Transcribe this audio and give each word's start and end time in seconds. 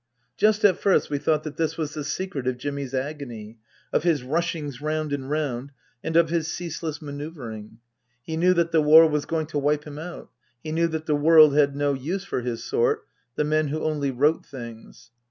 Just 0.35 0.65
at 0.65 0.79
first 0.79 1.11
we 1.11 1.19
thought 1.19 1.43
that 1.43 1.57
this 1.57 1.77
was 1.77 1.93
the 1.93 2.03
secret 2.03 2.47
of 2.47 2.57
Jimmy's 2.57 2.95
agony, 2.95 3.59
of 3.93 4.01
his 4.01 4.23
rushings 4.23 4.81
round 4.81 5.13
and 5.13 5.29
round, 5.29 5.71
and 6.03 6.15
of 6.15 6.31
his 6.31 6.51
ceaseless 6.51 7.03
manoeuvring. 7.03 7.77
He 8.23 8.35
knew 8.35 8.55
that 8.55 8.71
the 8.71 8.81
War 8.81 9.07
was 9.07 9.25
going 9.27 9.45
to 9.45 9.59
wipe 9.59 9.83
him 9.85 9.99
out; 9.99 10.31
he 10.63 10.71
knew 10.71 10.87
that 10.87 11.05
the 11.05 11.13
world 11.15 11.55
had 11.55 11.75
no 11.75 11.93
use 11.93 12.25
for 12.25 12.41
his 12.41 12.63
sort, 12.63 13.05
the 13.35 13.43
men 13.43 13.67
who 13.67 13.83
only 13.83 14.09
wrote 14.09 14.43
things. 14.43 15.11